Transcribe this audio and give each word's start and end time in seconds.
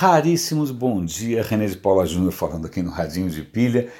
Raríssimos 0.00 0.70
bom 0.70 1.04
dia, 1.04 1.42
René 1.42 1.66
de 1.66 1.76
Paula 1.76 2.06
Júnior 2.06 2.30
falando 2.30 2.68
aqui 2.68 2.80
no 2.80 2.88
Radinho 2.88 3.28
de 3.28 3.42
Pilha. 3.42 3.90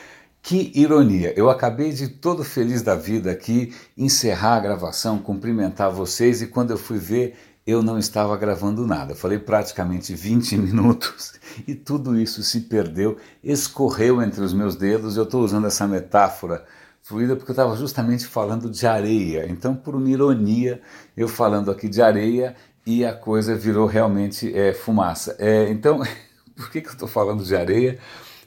Que 0.41 0.71
ironia! 0.73 1.35
Eu 1.37 1.51
acabei 1.51 1.91
de 1.91 2.07
todo 2.07 2.45
feliz 2.45 2.83
da 2.83 2.95
vida 2.95 3.33
aqui 3.33 3.75
encerrar 3.97 4.55
a 4.55 4.61
gravação, 4.61 5.19
cumprimentar 5.19 5.91
vocês 5.91 6.41
e 6.41 6.47
quando 6.47 6.71
eu 6.71 6.79
fui 6.79 6.99
ver, 6.99 7.35
eu 7.67 7.83
não 7.83 7.99
estava 7.99 8.37
gravando 8.37 8.87
nada. 8.87 9.17
falei 9.17 9.41
praticamente 9.41 10.15
20 10.15 10.55
minutos 10.71 11.33
e 11.67 11.75
tudo 11.75 12.17
isso 12.17 12.45
se 12.45 12.61
perdeu, 12.61 13.17
escorreu 13.43 14.23
entre 14.23 14.41
os 14.45 14.55
meus 14.55 14.77
dedos. 14.77 15.17
Eu 15.17 15.25
estou 15.25 15.43
usando 15.43 15.67
essa 15.67 15.85
metáfora 15.85 16.65
fluida 17.03 17.35
porque 17.35 17.51
eu 17.51 17.55
estava 17.55 17.75
justamente 17.75 18.25
falando 18.25 18.71
de 18.71 18.87
areia. 18.87 19.47
Então, 19.49 19.75
por 19.75 19.97
uma 19.97 20.09
ironia, 20.09 20.81
eu 21.17 21.27
falando 21.27 21.73
aqui 21.73 21.89
de 21.89 22.01
areia 22.01 22.55
e 22.89 23.05
a 23.05 23.13
coisa 23.13 23.55
virou 23.55 23.87
realmente 23.87 24.51
é, 24.57 24.73
fumaça. 24.73 25.37
É, 25.39 25.69
então, 25.69 26.01
por 26.57 26.71
que, 26.71 26.81
que 26.81 26.89
eu 26.89 26.93
estou 26.95 27.07
falando 27.07 27.45
de 27.45 27.55
areia? 27.55 27.99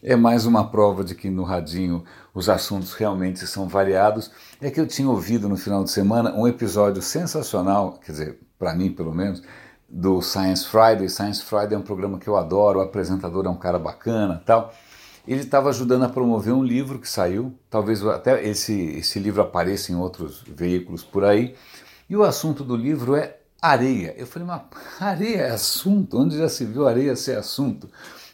É 0.01 0.15
mais 0.15 0.47
uma 0.47 0.67
prova 0.71 1.03
de 1.03 1.13
que 1.13 1.29
no 1.29 1.43
radinho 1.43 2.03
os 2.33 2.49
assuntos 2.49 2.93
realmente 2.93 3.45
são 3.45 3.67
variados. 3.67 4.31
É 4.59 4.71
que 4.71 4.81
eu 4.81 4.87
tinha 4.87 5.07
ouvido 5.07 5.47
no 5.47 5.55
final 5.55 5.83
de 5.83 5.91
semana 5.91 6.33
um 6.33 6.47
episódio 6.47 7.03
sensacional, 7.03 7.99
quer 8.03 8.13
dizer, 8.13 8.39
para 8.57 8.73
mim 8.73 8.91
pelo 8.91 9.13
menos, 9.13 9.43
do 9.87 10.23
Science 10.23 10.65
Friday. 10.65 11.07
Science 11.07 11.43
Friday 11.43 11.75
é 11.75 11.77
um 11.77 11.83
programa 11.83 12.17
que 12.17 12.27
eu 12.27 12.35
adoro, 12.35 12.79
o 12.79 12.81
apresentador 12.81 13.45
é 13.45 13.49
um 13.49 13.55
cara 13.55 13.77
bacana 13.77 14.41
tal. 14.43 14.73
Ele 15.27 15.41
estava 15.41 15.69
ajudando 15.69 16.01
a 16.01 16.09
promover 16.09 16.51
um 16.51 16.63
livro 16.63 16.97
que 16.97 17.07
saiu, 17.07 17.53
talvez 17.69 18.03
até 18.07 18.43
esse, 18.43 18.73
esse 18.73 19.19
livro 19.19 19.43
apareça 19.43 19.91
em 19.91 19.95
outros 19.95 20.43
veículos 20.47 21.03
por 21.03 21.23
aí. 21.23 21.53
E 22.09 22.17
o 22.17 22.23
assunto 22.23 22.63
do 22.63 22.75
livro 22.75 23.15
é 23.15 23.37
areia. 23.61 24.13
Eu 24.17 24.25
falei, 24.25 24.47
mas 24.47 24.61
areia 24.99 25.41
é 25.41 25.51
assunto? 25.51 26.17
Onde 26.17 26.37
já 26.37 26.49
se 26.49 26.65
viu 26.65 26.87
areia 26.87 27.15
ser 27.15 27.37
assunto? 27.37 27.89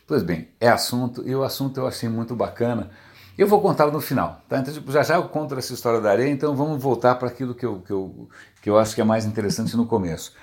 Pois 0.08 0.24
bem, 0.24 0.48
é 0.60 0.70
assunto 0.70 1.28
e 1.28 1.36
o 1.36 1.44
assunto 1.44 1.80
eu 1.80 1.88
achei 1.88 2.08
muito 2.08 2.36
bacana. 2.36 2.90
Eu 3.38 3.48
vou 3.48 3.62
contar 3.62 3.88
no 3.88 4.02
final, 4.02 4.42
tá? 4.50 4.60
Então, 4.60 4.74
tipo, 4.74 4.92
já 4.92 5.04
já 5.04 5.16
eu 5.16 5.24
conto 5.30 5.54
essa 5.56 5.74
história 5.74 6.02
da 6.02 6.10
areia, 6.10 6.32
então 6.32 6.56
vamos 6.56 6.82
voltar 6.82 7.16
para 7.16 7.28
aquilo 7.28 7.54
que 7.54 7.66
eu, 7.66 7.82
que, 7.82 7.92
eu, 7.92 8.30
que 8.62 8.70
eu 8.70 8.80
acho 8.80 8.96
que 8.96 9.02
é 9.02 9.04
mais 9.04 9.26
interessante 9.26 9.78
no 9.78 9.86
começo. 9.86 10.34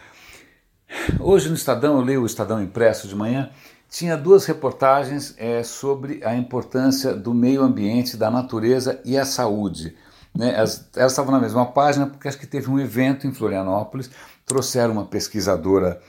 Hoje 1.18 1.48
no 1.48 1.56
Estadão, 1.56 1.96
eu 1.96 2.02
leio 2.02 2.22
o 2.22 2.26
Estadão 2.26 2.62
Impresso 2.62 3.08
de 3.08 3.16
manhã, 3.16 3.50
tinha 3.90 4.16
duas 4.16 4.44
reportagens 4.44 5.34
é, 5.38 5.62
sobre 5.64 6.20
a 6.24 6.36
importância 6.36 7.14
do 7.14 7.34
meio 7.34 7.62
ambiente, 7.62 8.16
da 8.16 8.30
natureza 8.30 9.00
e 9.04 9.18
a 9.18 9.24
saúde. 9.24 9.96
Né? 10.36 10.52
Elas, 10.54 10.88
estavam 10.94 11.32
na 11.32 11.40
mesma 11.40 11.66
página 11.66 12.06
porque 12.06 12.28
acho 12.28 12.38
que 12.38 12.46
teve 12.46 12.68
um 12.68 12.78
evento 12.78 13.26
em 13.26 13.32
Florianópolis 13.32 14.10
trouxeram 14.46 14.92
uma 14.92 15.06
pesquisadora 15.06 16.00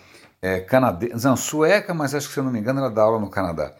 é, 0.41 0.59
canadense, 0.59 1.25
não, 1.25 1.35
sueca, 1.35 1.93
mas 1.93 2.13
acho 2.13 2.27
que 2.27 2.33
se 2.33 2.39
eu 2.39 2.43
não 2.43 2.51
me 2.51 2.59
engano 2.59 2.79
ela 2.79 2.89
dá 2.89 3.01
aula 3.01 3.19
no 3.19 3.29
Canadá, 3.29 3.73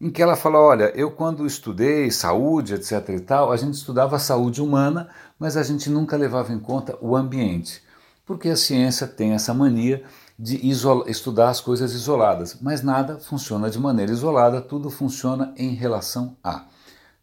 em 0.00 0.10
que 0.10 0.22
ela 0.22 0.34
fala, 0.34 0.58
olha, 0.58 0.92
eu 0.96 1.10
quando 1.10 1.46
estudei 1.46 2.10
saúde, 2.10 2.74
etc 2.74 3.08
e 3.10 3.20
tal, 3.20 3.52
a 3.52 3.56
gente 3.56 3.74
estudava 3.74 4.16
a 4.16 4.18
saúde 4.18 4.62
humana, 4.62 5.08
mas 5.38 5.56
a 5.56 5.62
gente 5.62 5.90
nunca 5.90 6.16
levava 6.16 6.52
em 6.52 6.58
conta 6.58 6.96
o 7.00 7.14
ambiente, 7.14 7.82
porque 8.24 8.48
a 8.48 8.56
ciência 8.56 9.06
tem 9.06 9.32
essa 9.32 9.52
mania 9.52 10.02
de 10.38 10.58
estudar 11.06 11.50
as 11.50 11.60
coisas 11.60 11.92
isoladas, 11.92 12.56
mas 12.62 12.82
nada 12.82 13.18
funciona 13.18 13.68
de 13.68 13.78
maneira 13.78 14.10
isolada, 14.10 14.62
tudo 14.62 14.88
funciona 14.88 15.52
em 15.54 15.74
relação 15.74 16.34
a. 16.42 16.64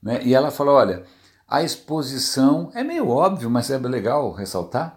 Né? 0.02 0.22
E 0.24 0.36
ela 0.36 0.52
fala, 0.52 0.72
olha, 0.72 1.04
a 1.48 1.64
exposição 1.64 2.70
é 2.76 2.84
meio 2.84 3.10
óbvio, 3.10 3.50
mas 3.50 3.72
é 3.72 3.78
legal 3.80 4.32
ressaltar, 4.34 4.97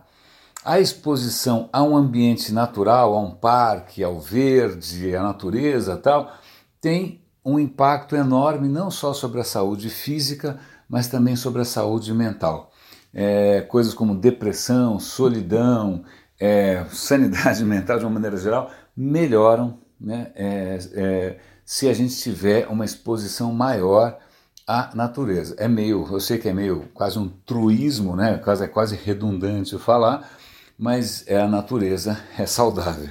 a 0.65 0.79
exposição 0.79 1.69
a 1.73 1.83
um 1.83 1.97
ambiente 1.97 2.53
natural, 2.53 3.15
a 3.15 3.21
um 3.21 3.31
parque, 3.31 4.05
ao 4.05 4.21
verde, 4.21 5.15
à 5.15 5.23
natureza 5.23 5.97
tal, 5.97 6.33
tem 6.81 7.23
um 7.45 7.59
impacto 7.59 8.15
enorme 8.15 8.69
não 8.69 8.91
só 8.91 9.13
sobre 9.13 9.41
a 9.41 9.45
saúde 9.45 9.89
física, 9.89 10.59
mas 10.89 11.09
também 11.09 11.37
sobre 11.37 11.63
a 11.63 11.65
saúde 11.65 12.13
mental. 12.13 12.71
É, 13.13 13.63
coisas 13.63 13.95
como 13.95 14.15
depressão, 14.15 15.01
solidão, 15.01 16.05
é, 16.39 16.85
sanidade 16.93 17.65
mental 17.65 17.99
de 17.99 18.05
uma 18.05 18.13
maneira 18.13 18.37
geral 18.37 18.71
melhoram 18.97 19.79
né, 20.01 20.31
é, 20.35 20.79
é, 20.95 21.39
se 21.65 21.89
a 21.89 21.95
gente 21.95 22.17
tiver 22.17 22.67
uma 22.69 22.85
exposição 22.85 23.53
maior 23.53 24.19
à 24.67 24.91
natureza. 24.95 25.55
É 25.59 25.67
meio, 25.67 26.07
eu 26.11 26.21
sei 26.21 26.39
que 26.39 26.49
é 26.49 26.53
meio 26.53 26.89
quase 26.93 27.19
um 27.19 27.29
truísmo, 27.29 28.15
né, 28.15 28.39
quase, 28.39 28.65
é 28.65 28.69
quase 28.69 28.97
redundante 28.97 29.79
falar, 29.79 30.29
mas 30.81 31.25
é 31.27 31.39
a 31.39 31.47
natureza 31.47 32.19
é 32.39 32.47
saudável. 32.47 33.11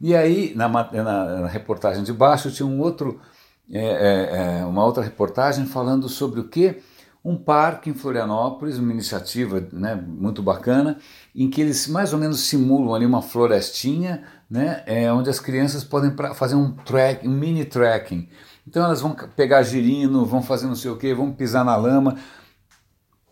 E 0.00 0.14
aí, 0.14 0.52
na, 0.54 0.68
na, 0.68 1.40
na 1.40 1.48
reportagem 1.48 2.04
de 2.04 2.12
baixo, 2.12 2.52
tinha 2.52 2.64
um 2.64 2.80
outro, 2.80 3.20
é, 3.68 3.80
é, 3.80 4.60
é, 4.60 4.64
uma 4.64 4.84
outra 4.84 5.02
reportagem 5.02 5.66
falando 5.66 6.08
sobre 6.08 6.38
o 6.38 6.44
que? 6.44 6.80
Um 7.24 7.36
parque 7.36 7.90
em 7.90 7.94
Florianópolis, 7.94 8.78
uma 8.78 8.92
iniciativa 8.92 9.66
né, 9.72 9.96
muito 9.96 10.40
bacana, 10.40 10.96
em 11.34 11.50
que 11.50 11.60
eles 11.60 11.88
mais 11.88 12.12
ou 12.12 12.20
menos 12.20 12.42
simulam 12.42 12.94
ali 12.94 13.04
uma 13.04 13.20
florestinha, 13.20 14.22
né, 14.48 14.84
é, 14.86 15.12
onde 15.12 15.28
as 15.28 15.40
crianças 15.40 15.82
podem 15.82 16.12
pra, 16.12 16.34
fazer 16.34 16.54
um, 16.54 16.70
track, 16.70 17.26
um 17.26 17.32
mini 17.32 17.64
trekking. 17.64 18.28
Então 18.64 18.84
elas 18.84 19.00
vão 19.00 19.16
pegar 19.34 19.64
girino, 19.64 20.24
vão 20.24 20.40
fazer 20.40 20.68
não 20.68 20.76
sei 20.76 20.92
o 20.92 20.96
que, 20.96 21.12
vão 21.12 21.32
pisar 21.32 21.64
na 21.64 21.74
lama. 21.74 22.16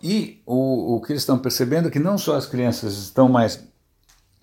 E 0.02 0.42
o, 0.44 0.96
o 0.96 1.00
que 1.00 1.12
eles 1.12 1.22
estão 1.22 1.38
percebendo 1.38 1.86
é 1.86 1.90
que 1.90 2.00
não 2.00 2.18
só 2.18 2.34
as 2.34 2.46
crianças 2.46 2.94
estão 2.98 3.28
mais 3.28 3.64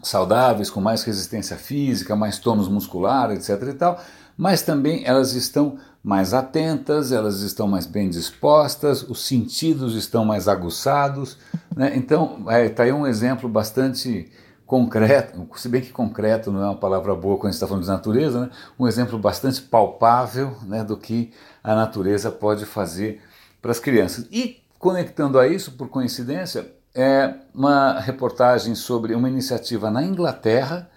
saudáveis, 0.04 0.70
com 0.70 0.80
mais 0.80 1.04
resistência 1.04 1.58
física, 1.58 2.16
mais 2.16 2.38
tônus 2.38 2.68
muscular, 2.68 3.32
etc. 3.32 3.50
e 3.70 3.74
tal, 3.74 4.00
mas 4.38 4.62
também 4.62 5.04
elas 5.06 5.34
estão 5.34 5.78
mais 6.04 6.34
atentas, 6.34 7.12
elas 7.12 7.42
estão 7.42 7.68
mais 7.68 7.86
bem 7.86 8.10
dispostas, 8.10 9.04
os 9.04 9.26
sentidos 9.26 9.96
estão 9.96 10.26
mais 10.26 10.48
aguçados. 10.48 11.38
Né? 11.76 11.94
Então, 11.96 12.40
está 12.40 12.58
é, 12.58 12.70
tá 12.70 12.84
aí 12.84 12.92
um 12.92 13.08
exemplo 13.08 13.48
bastante 13.48 14.30
concreto, 14.66 15.48
se 15.56 15.70
bem 15.70 15.82
que 15.82 15.92
concreto 15.92 16.52
não 16.52 16.62
é 16.62 16.66
uma 16.66 16.76
palavra 16.76 17.14
boa 17.14 17.36
quando 17.38 17.48
a 17.48 17.52
gente 17.52 17.56
está 17.56 17.68
falando 17.68 17.84
de 17.84 17.90
natureza, 17.90 18.42
né? 18.42 18.50
um 18.80 18.88
exemplo 18.88 19.20
bastante 19.20 19.62
palpável 19.62 20.58
né, 20.64 20.84
do 20.84 20.98
que 20.98 21.32
a 21.64 21.76
natureza 21.76 22.32
pode 22.32 22.66
fazer 22.66 23.22
para 23.62 23.72
as 23.72 23.80
crianças. 23.80 24.28
E 24.32 24.62
conectando 24.80 25.38
a 25.40 25.48
isso, 25.48 25.74
por 25.74 25.88
coincidência, 25.90 26.74
é 26.96 27.34
uma 27.54 28.00
reportagem 28.00 28.76
sobre 28.76 29.16
uma 29.16 29.30
iniciativa 29.30 29.90
na 29.90 30.04
Inglaterra, 30.04 30.90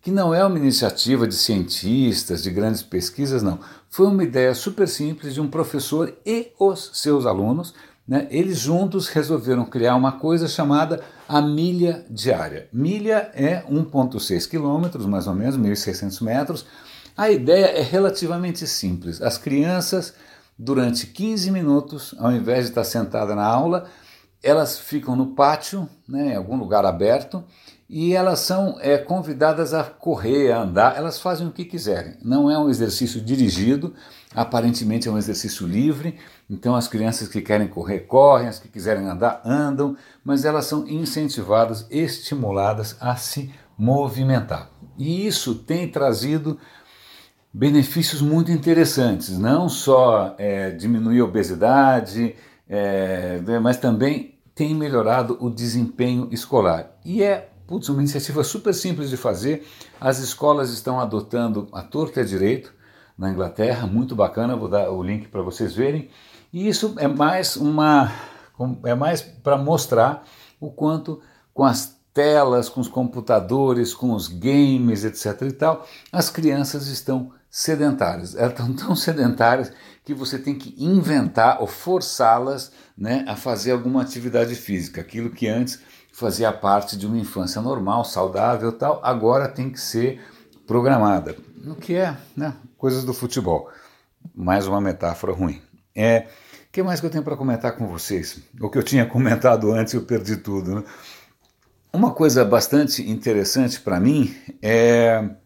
que 0.00 0.10
não 0.10 0.34
é 0.34 0.44
uma 0.44 0.58
iniciativa 0.58 1.28
de 1.28 1.34
cientistas, 1.34 2.42
de 2.42 2.50
grandes 2.50 2.82
pesquisas, 2.82 3.42
não. 3.42 3.60
Foi 3.88 4.06
uma 4.06 4.24
ideia 4.24 4.54
super 4.54 4.88
simples 4.88 5.34
de 5.34 5.40
um 5.40 5.48
professor 5.48 6.12
e 6.26 6.52
os 6.58 6.90
seus 6.94 7.26
alunos. 7.26 7.74
Né? 8.08 8.26
Eles 8.30 8.58
juntos 8.58 9.06
resolveram 9.08 9.64
criar 9.64 9.94
uma 9.94 10.12
coisa 10.12 10.48
chamada 10.48 11.00
a 11.28 11.40
milha 11.40 12.04
diária. 12.10 12.68
Milha 12.72 13.30
é 13.34 13.62
1,6 13.70 14.48
quilômetros, 14.48 15.06
mais 15.06 15.28
ou 15.28 15.34
menos, 15.34 15.56
1.600 15.56 16.22
metros. 16.22 16.66
A 17.16 17.30
ideia 17.30 17.66
é 17.66 17.82
relativamente 17.82 18.66
simples. 18.66 19.22
As 19.22 19.38
crianças, 19.38 20.14
durante 20.58 21.06
15 21.06 21.50
minutos, 21.52 22.14
ao 22.18 22.32
invés 22.32 22.64
de 22.64 22.70
estar 22.70 22.84
sentada 22.84 23.36
na 23.36 23.44
aula, 23.44 23.86
elas 24.42 24.78
ficam 24.78 25.14
no 25.14 25.34
pátio, 25.34 25.88
né, 26.08 26.32
em 26.32 26.36
algum 26.36 26.56
lugar 26.56 26.84
aberto, 26.84 27.44
e 27.88 28.14
elas 28.14 28.40
são 28.40 28.78
é, 28.80 28.96
convidadas 28.96 29.74
a 29.74 29.84
correr, 29.84 30.50
a 30.50 30.62
andar, 30.62 30.96
elas 30.96 31.20
fazem 31.20 31.46
o 31.46 31.52
que 31.52 31.64
quiserem. 31.64 32.16
Não 32.22 32.50
é 32.50 32.58
um 32.58 32.70
exercício 32.70 33.20
dirigido, 33.20 33.94
aparentemente 34.34 35.08
é 35.08 35.12
um 35.12 35.18
exercício 35.18 35.66
livre, 35.66 36.18
então 36.48 36.74
as 36.74 36.88
crianças 36.88 37.28
que 37.28 37.42
querem 37.42 37.68
correr, 37.68 38.00
correm, 38.00 38.48
as 38.48 38.58
que 38.58 38.68
quiserem 38.68 39.06
andar, 39.06 39.42
andam, 39.44 39.96
mas 40.24 40.44
elas 40.44 40.64
são 40.64 40.88
incentivadas, 40.88 41.86
estimuladas 41.90 42.96
a 42.98 43.14
se 43.14 43.52
movimentar. 43.76 44.70
E 44.98 45.26
isso 45.26 45.54
tem 45.54 45.86
trazido 45.86 46.58
benefícios 47.52 48.22
muito 48.22 48.50
interessantes, 48.50 49.38
não 49.38 49.68
só 49.68 50.34
é, 50.38 50.70
diminuir 50.70 51.20
a 51.20 51.24
obesidade, 51.24 52.34
é, 52.66 53.38
mas 53.60 53.76
também 53.76 54.31
tem 54.54 54.74
melhorado 54.74 55.36
o 55.40 55.50
desempenho 55.50 56.28
escolar. 56.30 56.90
E 57.04 57.22
é 57.22 57.52
putz, 57.66 57.88
uma 57.88 58.00
iniciativa 58.00 58.44
super 58.44 58.74
simples 58.74 59.08
de 59.08 59.16
fazer. 59.16 59.66
As 60.00 60.18
escolas 60.18 60.70
estão 60.70 61.00
adotando 61.00 61.68
a 61.72 61.82
torta 61.82 62.20
e 62.20 62.22
a 62.22 62.26
direito 62.26 62.72
na 63.16 63.30
Inglaterra, 63.30 63.86
muito 63.86 64.14
bacana, 64.14 64.56
vou 64.56 64.68
dar 64.68 64.90
o 64.90 65.02
link 65.02 65.28
para 65.28 65.42
vocês 65.42 65.74
verem. 65.74 66.10
E 66.52 66.68
isso 66.68 66.94
é 66.98 67.08
mais 67.08 67.56
uma 67.56 68.12
é 68.84 68.94
mais 68.94 69.22
para 69.22 69.56
mostrar 69.56 70.24
o 70.60 70.70
quanto 70.70 71.20
com 71.54 71.64
as 71.64 71.96
telas, 72.12 72.68
com 72.68 72.80
os 72.80 72.88
computadores, 72.88 73.94
com 73.94 74.12
os 74.12 74.28
games, 74.28 75.04
etc 75.04 75.42
e 75.42 75.52
tal, 75.52 75.86
as 76.12 76.28
crianças 76.28 76.86
estão 76.86 77.32
sedentárias. 77.52 78.34
Elas 78.34 78.52
estão 78.52 78.72
tão 78.72 78.96
sedentárias 78.96 79.70
que 80.02 80.14
você 80.14 80.38
tem 80.38 80.54
que 80.54 80.74
inventar 80.82 81.60
ou 81.60 81.66
forçá-las 81.66 82.72
né, 82.96 83.24
a 83.28 83.36
fazer 83.36 83.72
alguma 83.72 84.00
atividade 84.00 84.54
física. 84.54 85.02
Aquilo 85.02 85.30
que 85.30 85.46
antes 85.46 85.78
fazia 86.12 86.50
parte 86.50 86.96
de 86.96 87.06
uma 87.06 87.18
infância 87.18 87.60
normal, 87.60 88.04
saudável 88.04 88.72
tal, 88.72 89.00
agora 89.04 89.46
tem 89.46 89.70
que 89.70 89.78
ser 89.78 90.20
programada. 90.66 91.36
no 91.56 91.76
que 91.76 91.94
é 91.94 92.16
né, 92.36 92.54
coisas 92.76 93.04
do 93.04 93.12
futebol. 93.12 93.70
Mais 94.34 94.66
uma 94.66 94.80
metáfora 94.80 95.32
ruim. 95.32 95.60
É, 95.94 96.26
o 96.68 96.72
que 96.72 96.82
mais 96.82 97.00
que 97.00 97.06
eu 97.06 97.10
tenho 97.10 97.22
para 97.22 97.36
comentar 97.36 97.76
com 97.76 97.86
vocês? 97.86 98.40
O 98.60 98.70
que 98.70 98.78
eu 98.78 98.82
tinha 98.82 99.04
comentado 99.06 99.70
antes 99.72 99.92
eu 99.92 100.02
perdi 100.02 100.38
tudo. 100.38 100.76
Né? 100.76 100.84
Uma 101.92 102.12
coisa 102.12 102.44
bastante 102.44 103.08
interessante 103.08 103.78
para 103.78 104.00
mim 104.00 104.34
é. 104.62 105.36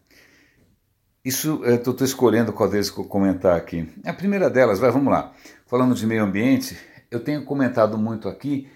Isso 1.27 1.61
estou 1.65 1.93
escolhendo 2.05 2.53
qual 2.53 2.69
deles 2.69 2.89
que 2.89 2.97
eu 2.97 3.03
comentar 3.03 3.57
aqui. 3.57 3.85
A 4.05 4.13
primeira 4.13 4.49
delas, 4.49 4.79
vai, 4.79 4.89
vamos 4.89 5.11
lá. 5.11 5.33
Falando 5.65 5.93
de 5.93 6.07
meio 6.07 6.23
ambiente, 6.23 6.77
eu 7.11 7.19
tenho 7.19 7.43
comentado 7.43 7.97
muito 7.97 8.29
aqui 8.29 8.69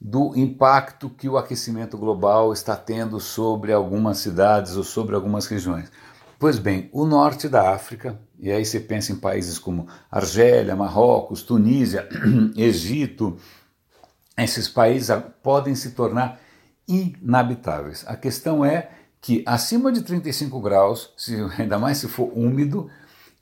do 0.00 0.32
impacto 0.36 1.10
que 1.10 1.28
o 1.28 1.36
aquecimento 1.36 1.98
global 1.98 2.52
está 2.52 2.76
tendo 2.76 3.18
sobre 3.18 3.72
algumas 3.72 4.18
cidades 4.18 4.76
ou 4.76 4.84
sobre 4.84 5.16
algumas 5.16 5.46
regiões. 5.46 5.90
Pois 6.38 6.56
bem, 6.56 6.88
o 6.92 7.04
norte 7.04 7.48
da 7.48 7.74
África, 7.74 8.16
e 8.38 8.48
aí 8.48 8.64
você 8.64 8.78
pensa 8.78 9.10
em 9.10 9.16
países 9.16 9.58
como 9.58 9.88
Argélia, 10.08 10.76
Marrocos, 10.76 11.42
Tunísia, 11.42 12.08
Egito, 12.56 13.36
esses 14.36 14.68
países 14.68 15.08
podem 15.42 15.74
se 15.74 15.90
tornar 15.90 16.40
inabitáveis. 16.86 18.04
A 18.06 18.14
questão 18.14 18.64
é 18.64 18.88
que 19.20 19.42
acima 19.46 19.90
de 19.92 20.02
35 20.02 20.60
graus, 20.60 21.12
se, 21.16 21.36
ainda 21.58 21.78
mais 21.78 21.98
se 21.98 22.08
for 22.08 22.30
úmido, 22.34 22.90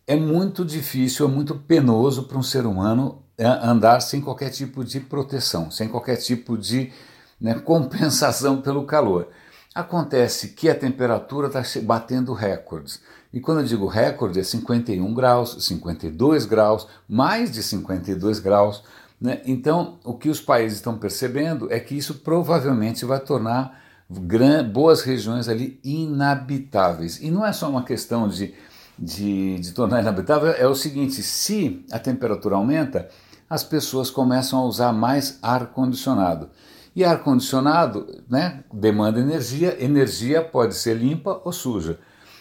é 0.07 0.17
muito 0.17 0.65
difícil, 0.65 1.27
é 1.27 1.31
muito 1.31 1.55
penoso 1.55 2.25
para 2.25 2.39
um 2.39 2.43
ser 2.43 2.65
humano 2.65 3.23
é, 3.37 3.47
andar 3.47 4.01
sem 4.01 4.21
qualquer 4.21 4.51
tipo 4.51 4.85
de 4.85 5.01
proteção, 5.01 5.71
sem 5.71 5.89
qualquer 5.89 6.17
tipo 6.17 6.57
de 6.57 6.93
né, 7.41 7.55
compensação 7.61 8.63
pelo 8.63 8.85
calor. 8.85 9.29
Acontece 9.75 10.49
que 10.49 10.71
a 10.71 10.75
temperatura 10.75 11.49
está 11.49 11.63
batendo 11.83 12.33
recordes. 12.33 13.03
E 13.31 13.41
quando 13.41 13.61
eu 13.61 13.67
digo 13.67 13.87
recorde, 13.87 14.41
é 14.41 14.43
51 14.43 15.13
graus, 15.13 15.67
52 15.67 16.47
graus, 16.47 16.87
mais 17.07 17.51
de 17.51 17.63
52 17.63 18.39
graus. 18.39 18.83
Né? 19.21 19.43
Então, 19.45 19.99
o 20.03 20.15
que 20.15 20.31
os 20.31 20.41
países 20.41 20.79
estão 20.79 20.97
percebendo 20.97 21.71
é 21.71 21.79
que 21.79 21.95
isso 21.95 22.15
provavelmente 22.15 23.05
vai 23.05 23.21
tornar 23.21 23.86
boas 24.09 25.03
regiões 25.03 25.49
ali 25.49 25.81
inabitáveis. 25.83 27.21
E 27.21 27.31
não 27.31 27.45
é 27.45 27.53
só 27.53 27.69
uma 27.69 27.85
questão 27.85 28.29
de, 28.29 28.55
de, 28.99 29.59
de 29.59 29.73
tornar 29.73 30.01
inabitável, 30.01 30.51
é 30.51 30.67
o 30.67 30.75
seguinte: 30.75 31.23
se 31.23 31.85
a 31.91 31.99
temperatura 31.99 32.57
aumenta, 32.57 33.09
as 33.49 33.63
pessoas 33.63 34.11
começam 34.11 34.59
a 34.59 34.65
usar 34.65 34.93
mais 34.93 35.39
ar-condicionado. 35.43 36.51
E 36.95 37.05
ar-condicionado 37.05 38.23
né, 38.29 38.65
demanda 38.73 39.21
energia, 39.21 39.77
energia 39.85 40.43
pode 40.43 40.75
ser 40.75 40.97
limpa 40.97 41.41
ou 41.45 41.53
suja. 41.53 41.99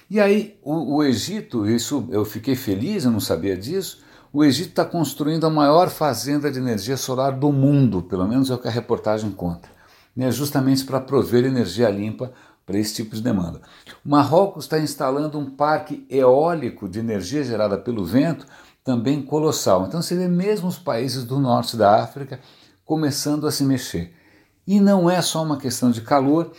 E 0.10 0.20
aí 0.20 0.58
o, 0.64 0.96
o 0.96 1.04
Egito, 1.04 1.68
isso 1.70 2.08
eu 2.10 2.24
fiquei 2.24 2.56
feliz, 2.56 3.04
eu 3.04 3.12
não 3.12 3.20
sabia 3.20 3.58
disso, 3.58 4.04
o 4.32 4.44
Egito 4.44 4.70
está 4.70 4.86
construindo 4.86 5.46
a 5.46 5.50
maior 5.50 5.90
fazenda 5.90 6.52
de 6.52 6.60
energia 6.60 6.98
solar 6.98 7.32
do 7.32 7.52
mundo, 7.52 8.02
pelo 8.02 8.28
menos 8.28 8.50
é 8.50 8.54
o 8.54 8.58
que 8.58 8.68
a 8.68 8.72
reportagem 8.72 9.32
conta, 9.32 9.68
né, 10.16 10.32
justamente 10.32 10.86
para 10.86 11.02
prover 11.02 11.46
energia 11.46 11.90
limpa 11.90 12.32
para 12.66 12.80
esse 12.80 12.96
tipo 12.96 13.16
de 13.16 13.22
demanda. 13.22 13.62
O 14.04 14.10
Marrocos 14.10 14.66
está 14.66 14.80
instalando 14.80 15.38
um 15.38 15.50
parque 15.50 16.06
eólico 16.10 16.90
de 16.90 17.00
energia 17.00 17.44
gerada 17.44 17.78
pelo 17.78 18.06
vento 18.06 18.46
também 18.84 19.22
colossal. 19.22 19.86
Então 19.86 20.02
você 20.02 20.16
vê 20.16 20.28
mesmo 20.28 20.68
os 20.68 20.78
países 20.78 21.24
do 21.24 21.40
norte 21.40 21.78
da 21.78 22.04
África 22.04 22.40
começando 22.84 23.48
a 23.48 23.52
se 23.52 23.64
mexer. 23.64 24.14
E 24.68 24.80
não 24.80 25.10
é 25.10 25.22
só 25.22 25.44
uma 25.44 25.58
questão 25.58 25.92
de 25.92 26.02
calor. 26.02 26.52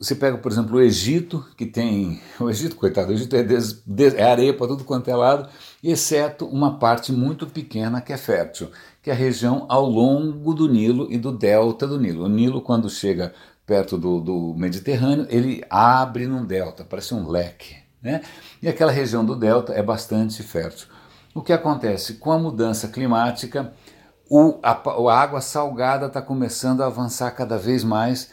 Você 0.00 0.14
pega, 0.14 0.38
por 0.38 0.50
exemplo, 0.50 0.78
o 0.78 0.80
Egito, 0.80 1.44
que 1.58 1.66
tem. 1.66 2.22
O 2.40 2.48
Egito, 2.48 2.74
coitado, 2.74 3.10
o 3.10 3.14
Egito 3.14 3.36
é, 3.36 3.42
des, 3.42 3.82
des, 3.86 4.14
é 4.14 4.22
areia 4.22 4.54
para 4.54 4.68
tudo 4.68 4.82
quanto 4.82 5.10
é 5.10 5.14
lado, 5.14 5.46
exceto 5.84 6.46
uma 6.46 6.78
parte 6.78 7.12
muito 7.12 7.46
pequena 7.46 8.00
que 8.00 8.10
é 8.10 8.16
fértil, 8.16 8.70
que 9.02 9.10
é 9.10 9.12
a 9.12 9.16
região 9.16 9.66
ao 9.68 9.84
longo 9.84 10.54
do 10.54 10.66
Nilo 10.66 11.06
e 11.12 11.18
do 11.18 11.30
delta 11.30 11.86
do 11.86 12.00
Nilo. 12.00 12.24
O 12.24 12.28
Nilo, 12.28 12.62
quando 12.62 12.88
chega 12.88 13.34
perto 13.66 13.98
do, 13.98 14.20
do 14.20 14.54
Mediterrâneo, 14.56 15.26
ele 15.28 15.62
abre 15.68 16.26
num 16.26 16.46
delta, 16.46 16.82
parece 16.82 17.12
um 17.12 17.28
leque. 17.28 17.76
Né? 18.02 18.22
E 18.62 18.68
aquela 18.68 18.90
região 18.90 19.22
do 19.22 19.36
delta 19.36 19.74
é 19.74 19.82
bastante 19.82 20.42
fértil. 20.42 20.88
O 21.34 21.42
que 21.42 21.52
acontece? 21.52 22.14
Com 22.14 22.32
a 22.32 22.38
mudança 22.38 22.88
climática, 22.88 23.74
o, 24.30 24.58
a, 24.62 24.72
a 24.72 25.20
água 25.20 25.42
salgada 25.42 26.06
está 26.06 26.22
começando 26.22 26.80
a 26.80 26.86
avançar 26.86 27.30
cada 27.32 27.58
vez 27.58 27.84
mais, 27.84 28.30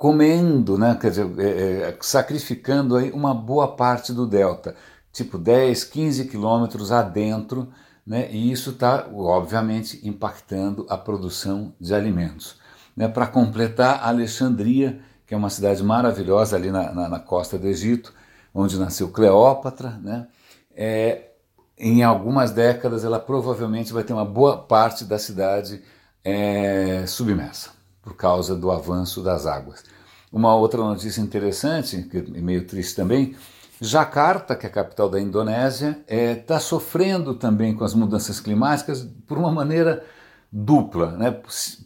comendo, 0.00 0.78
né, 0.78 0.96
quer 0.98 1.10
dizer, 1.10 1.30
é, 1.38 1.90
é, 1.90 1.98
sacrificando 2.00 2.96
aí 2.96 3.10
uma 3.10 3.34
boa 3.34 3.76
parte 3.76 4.14
do 4.14 4.26
delta, 4.26 4.74
tipo 5.12 5.36
10, 5.36 5.84
15 5.84 6.24
quilômetros 6.24 6.90
adentro, 6.90 7.68
né, 8.06 8.26
e 8.32 8.50
isso 8.50 8.70
está, 8.70 9.06
obviamente, 9.12 10.00
impactando 10.02 10.86
a 10.88 10.96
produção 10.96 11.74
de 11.78 11.94
alimentos. 11.94 12.58
Né, 12.96 13.08
Para 13.08 13.26
completar, 13.26 14.00
Alexandria, 14.02 14.98
que 15.26 15.34
é 15.34 15.36
uma 15.36 15.50
cidade 15.50 15.82
maravilhosa 15.82 16.56
ali 16.56 16.70
na, 16.70 16.94
na, 16.94 17.06
na 17.06 17.20
costa 17.20 17.58
do 17.58 17.66
Egito, 17.66 18.14
onde 18.54 18.78
nasceu 18.78 19.10
Cleópatra, 19.10 20.00
né, 20.02 20.28
é, 20.74 21.28
em 21.76 22.02
algumas 22.02 22.52
décadas 22.52 23.04
ela 23.04 23.20
provavelmente 23.20 23.92
vai 23.92 24.02
ter 24.02 24.14
uma 24.14 24.24
boa 24.24 24.56
parte 24.62 25.04
da 25.04 25.18
cidade 25.18 25.82
é, 26.24 27.04
submersa, 27.06 27.79
por 28.02 28.14
causa 28.14 28.54
do 28.54 28.70
avanço 28.70 29.22
das 29.22 29.46
águas. 29.46 29.84
Uma 30.32 30.54
outra 30.54 30.80
notícia 30.80 31.20
interessante, 31.20 32.02
que 32.02 32.18
é 32.18 32.40
meio 32.40 32.66
triste 32.66 32.94
também, 32.94 33.34
Jakarta, 33.80 34.54
que 34.54 34.66
é 34.66 34.68
a 34.68 34.72
capital 34.72 35.08
da 35.08 35.20
Indonésia, 35.20 35.98
está 36.02 36.14
é, 36.14 36.34
tá 36.34 36.60
sofrendo 36.60 37.34
também 37.34 37.74
com 37.74 37.82
as 37.82 37.94
mudanças 37.94 38.38
climáticas 38.38 39.06
por 39.26 39.38
uma 39.38 39.50
maneira 39.50 40.04
dupla. 40.52 41.12
Né? 41.12 41.34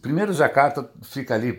Primeiro, 0.01 0.33
Jakarta 0.33 0.89
fica 1.01 1.33
ali, 1.33 1.57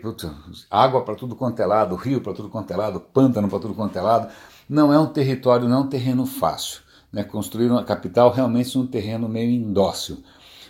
água 0.69 1.03
para 1.03 1.15
tudo 1.15 1.35
quanto 1.35 1.59
é 1.61 1.65
lado, 1.65 1.95
rio 1.95 2.21
para 2.21 2.33
tudo 2.33 2.49
quanto 2.49 2.71
é 2.71 2.77
lado, 2.77 2.99
pântano 2.99 3.49
para 3.49 3.59
tudo 3.59 3.73
quanto 3.73 3.97
é 3.97 4.01
lado. 4.01 4.31
Não 4.69 4.93
é 4.93 4.99
um 4.99 5.07
território, 5.07 5.67
não 5.67 5.77
é 5.77 5.79
um 5.81 5.87
terreno 5.87 6.25
fácil 6.25 6.81
né, 7.11 7.23
construíram 7.23 7.77
a 7.77 7.83
capital 7.83 8.31
realmente 8.31 8.77
num 8.77 8.85
terreno 8.85 9.27
meio 9.27 9.49
indócil. 9.49 10.23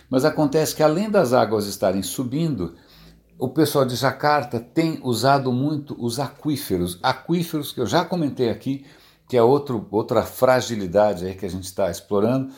Mas 0.08 0.24
acontece 0.24 0.74
que 0.74 0.82
além 0.82 1.10
das 1.10 1.32
águas 1.32 1.66
estarem 1.66 2.02
subindo, 2.02 2.74
o 3.38 3.48
pessoal 3.48 3.84
de 3.84 3.94
Jacarta 3.94 4.58
tem 4.58 4.98
usado 5.02 5.52
muito 5.52 5.96
os 5.98 6.18
aquíferos, 6.18 6.98
aquíferos 7.00 7.72
que 7.72 7.80
eu 7.80 7.86
já 7.86 8.04
comentei 8.04 8.50
aqui, 8.50 8.84
que 9.28 9.36
é 9.36 9.42
outro, 9.42 9.86
outra 9.92 10.22
fragilidade 10.24 11.24
aí 11.24 11.34
que 11.34 11.46
a 11.46 11.50
gente 11.50 11.64
está 11.64 11.88
explorando. 11.88 12.52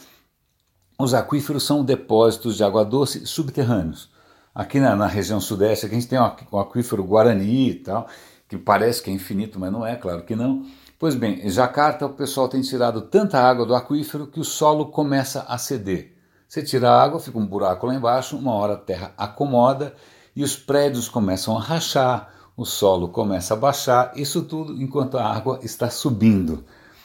Os 0.99 1.13
aquíferos 1.13 1.65
são 1.65 1.85
depósitos 1.85 2.57
de 2.57 2.65
água 2.65 2.85
doce 2.85 3.27
subterrâneos. 3.27 4.11
Aqui 4.55 4.81
na, 4.81 4.97
na 4.97 5.07
região 5.07 5.41
sudeste 5.41 5.85
a 5.85 5.89
gente 5.89 6.09
tem 6.09 6.19
o 6.19 6.59
aquífero 6.59 7.05
Guarani 7.05 7.71
e 7.71 7.75
tal, 7.75 8.09
que 8.49 8.57
parece 8.57 9.03
que 9.03 9.11
é 9.11 9.13
infinito, 9.13 9.61
mas 9.61 9.71
não 9.71 9.87
é, 9.87 9.97
claro 9.97 10.25
que 10.25 10.35
não. 10.35 10.65
Pois 10.99 11.15
bem, 11.15 11.45
em 11.45 11.51
Jacarta 11.51 12.07
o 12.07 12.15
pessoal 12.15 12.49
tem 12.49 12.63
tirado 12.63 13.03
tanta 13.03 13.39
água 13.39 13.67
do 13.67 13.75
aquífero 13.75 14.27
que 14.27 14.41
o 14.41 14.45
solo 14.45 14.87
começa 14.87 15.45
a 15.47 15.59
ceder. 15.59 16.17
Você 16.49 16.63
tira 16.63 16.91
a 16.91 17.03
água, 17.03 17.21
fica 17.21 17.39
um 17.39 17.47
buraco 17.47 17.87
lá 17.87 17.95
embaixo, 17.95 18.37
uma 18.37 18.53
hora 18.53 18.75
a 18.75 18.79
terra 18.79 19.13
acomoda 19.17 19.95
e 20.35 20.43
os 20.45 20.57
prédios 20.57 21.09
começam 21.09 21.57
a 21.57 21.61
rachar, 21.61 22.33
o 22.57 22.65
solo 22.65 23.09
começa 23.09 23.55
a 23.55 23.57
baixar, 23.57 24.13
isso 24.17 24.43
tudo 24.43 24.81
enquanto 24.81 25.19
a 25.19 25.25
água 25.25 25.61
está 25.63 25.89
subindo. 25.91 26.65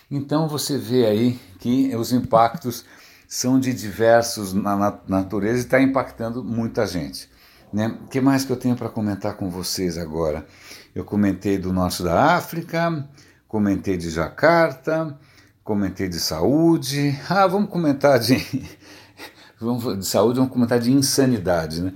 Então 0.10 0.48
você 0.48 0.77
vê 0.77 1.05
aí 1.05 1.39
que 1.60 1.96
os 1.96 2.12
impactos 2.12 2.86
são 3.27 3.60
de 3.60 3.74
diversos 3.74 4.53
na 4.53 5.00
natureza 5.08 5.60
e 5.60 5.62
está 5.62 5.82
impactando 5.82 6.44
muita 6.44 6.86
gente. 6.86 7.29
O 7.72 7.75
né? 7.75 7.98
que 8.10 8.22
mais 8.22 8.46
que 8.46 8.51
eu 8.51 8.58
tenho 8.58 8.75
para 8.75 8.89
comentar 8.89 9.36
com 9.36 9.50
vocês 9.50 9.98
agora? 9.98 10.46
Eu 10.94 11.03
comentei 11.03 11.58
do 11.58 11.74
norte 11.74 12.03
da 12.03 12.36
África, 12.36 13.08
comentei 13.48 13.98
de 13.98 14.10
Jacarta, 14.10 15.17
comentei 15.63 16.08
de 16.08 16.20
saúde. 16.20 17.20
Ah, 17.29 17.48
vamos 17.48 17.70
comentar 17.70 18.20
de, 18.20 18.36
de 19.98 20.05
saúde, 20.05 20.39
vamos 20.39 20.53
comentar 20.53 20.79
de 20.79 20.91
insanidade. 20.91 21.82
Né? 21.82 21.94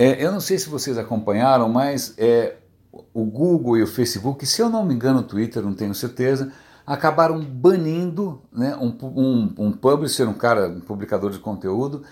É, 0.00 0.24
eu 0.24 0.30
não 0.30 0.38
sei 0.38 0.56
se 0.56 0.68
vocês 0.68 0.96
acompanharam, 0.96 1.68
mas 1.68 2.14
é, 2.16 2.54
o 3.12 3.24
Google 3.24 3.78
e 3.78 3.82
o 3.82 3.86
Facebook, 3.88 4.46
se 4.46 4.62
eu 4.62 4.70
não 4.70 4.84
me 4.84 4.94
engano, 4.94 5.18
o 5.18 5.22
Twitter, 5.24 5.60
não 5.60 5.74
tenho 5.74 5.92
certeza, 5.92 6.52
acabaram 6.86 7.40
banindo 7.40 8.40
né, 8.52 8.76
um, 8.76 8.96
um, 9.02 9.54
um 9.58 9.72
publisher, 9.72 10.28
um 10.28 10.34
cara, 10.34 10.68
um 10.68 10.78
publicador 10.78 11.32
de 11.32 11.40
conteúdo, 11.40 12.04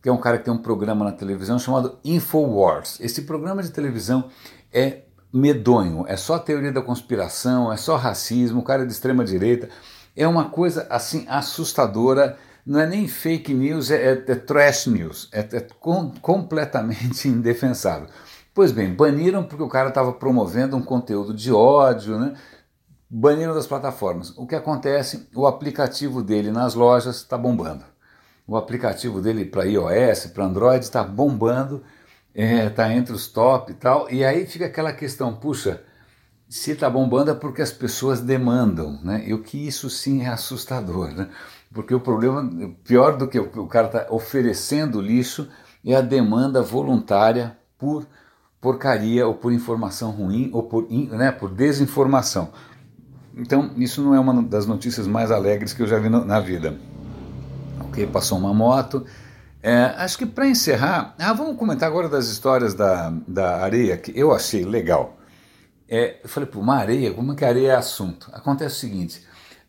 que 0.00 0.08
é 0.08 0.12
um 0.12 0.16
cara 0.16 0.38
que 0.38 0.46
tem 0.46 0.54
um 0.54 0.56
programa 0.56 1.04
na 1.04 1.12
televisão 1.12 1.58
chamado 1.58 1.98
Infowars. 2.02 2.98
Esse 3.02 3.20
programa 3.20 3.62
de 3.62 3.68
televisão 3.70 4.30
é 4.72 5.02
medonho, 5.30 6.06
é 6.08 6.16
só 6.16 6.38
teoria 6.38 6.72
da 6.72 6.80
conspiração, 6.80 7.70
é 7.70 7.76
só 7.76 7.96
racismo, 7.96 8.60
o 8.60 8.64
cara 8.64 8.84
é 8.84 8.86
de 8.86 8.92
extrema 8.92 9.22
direita. 9.22 9.68
É 10.16 10.26
uma 10.26 10.48
coisa 10.48 10.86
assim 10.88 11.26
assustadora, 11.28 12.38
não 12.66 12.80
é 12.80 12.86
nem 12.86 13.06
fake 13.06 13.54
news, 13.54 13.90
é, 13.90 13.96
é, 13.96 14.10
é 14.12 14.34
trash 14.34 14.86
news, 14.86 15.28
é, 15.32 15.40
é 15.40 15.60
com, 15.78 16.10
completamente 16.20 17.28
indefensável. 17.28 18.08
Pois 18.52 18.72
bem, 18.72 18.92
baniram 18.92 19.44
porque 19.44 19.62
o 19.62 19.68
cara 19.68 19.90
estava 19.90 20.12
promovendo 20.12 20.76
um 20.76 20.82
conteúdo 20.82 21.32
de 21.32 21.52
ódio, 21.52 22.18
né? 22.18 22.34
baniram 23.08 23.54
das 23.54 23.66
plataformas. 23.66 24.30
O 24.36 24.46
que 24.46 24.54
acontece? 24.54 25.28
O 25.34 25.46
aplicativo 25.46 26.22
dele 26.22 26.50
nas 26.50 26.74
lojas 26.74 27.16
está 27.16 27.38
bombando. 27.38 27.84
O 28.46 28.56
aplicativo 28.56 29.20
dele 29.20 29.44
para 29.44 29.64
iOS, 29.64 30.26
para 30.26 30.44
Android 30.44 30.84
está 30.84 31.02
bombando, 31.02 31.84
está 32.34 32.64
é, 32.64 32.70
tá 32.70 32.92
entre 32.92 33.12
os 33.12 33.28
top 33.28 33.72
e 33.72 33.74
tal. 33.74 34.10
E 34.10 34.24
aí 34.24 34.46
fica 34.46 34.66
aquela 34.66 34.92
questão, 34.92 35.34
puxa, 35.34 35.82
se 36.48 36.72
está 36.72 36.88
bombando 36.88 37.30
é 37.30 37.34
porque 37.34 37.60
as 37.62 37.72
pessoas 37.72 38.20
demandam, 38.20 39.00
né? 39.02 39.24
E 39.26 39.34
o 39.34 39.42
que 39.42 39.66
isso 39.66 39.90
sim 39.90 40.22
é 40.22 40.28
assustador, 40.28 41.08
né? 41.12 41.28
Porque 41.76 41.94
o 41.94 42.00
problema, 42.00 42.50
pior 42.82 43.18
do 43.18 43.28
que 43.28 43.38
o 43.38 43.66
cara 43.66 43.86
está 43.86 44.06
oferecendo 44.08 44.98
lixo, 44.98 45.46
é 45.84 45.94
a 45.94 46.00
demanda 46.00 46.62
voluntária 46.62 47.54
por 47.76 48.06
porcaria 48.58 49.26
ou 49.26 49.34
por 49.34 49.52
informação 49.52 50.10
ruim 50.10 50.48
ou 50.54 50.62
por, 50.62 50.90
né, 50.90 51.30
por 51.30 51.50
desinformação. 51.50 52.48
Então, 53.36 53.72
isso 53.76 54.02
não 54.02 54.14
é 54.14 54.18
uma 54.18 54.42
das 54.42 54.64
notícias 54.64 55.06
mais 55.06 55.30
alegres 55.30 55.74
que 55.74 55.82
eu 55.82 55.86
já 55.86 55.98
vi 55.98 56.08
no, 56.08 56.24
na 56.24 56.40
vida. 56.40 56.78
Ok, 57.80 58.06
passou 58.06 58.38
uma 58.38 58.54
moto. 58.54 59.04
É, 59.62 59.92
acho 59.98 60.16
que 60.16 60.24
para 60.24 60.48
encerrar, 60.48 61.14
ah, 61.18 61.34
vamos 61.34 61.58
comentar 61.58 61.90
agora 61.90 62.08
das 62.08 62.28
histórias 62.28 62.72
da, 62.72 63.12
da 63.28 63.58
areia, 63.62 63.98
que 63.98 64.18
eu 64.18 64.32
achei 64.32 64.64
legal. 64.64 65.18
É, 65.86 66.20
eu 66.24 66.28
falei, 66.30 66.48
pô, 66.48 66.58
uma 66.60 66.76
areia, 66.76 67.12
como 67.12 67.32
é 67.32 67.36
que 67.36 67.44
areia 67.44 67.72
é 67.72 67.76
assunto? 67.76 68.30
Acontece 68.32 68.76
o 68.76 68.78
seguinte: 68.78 69.26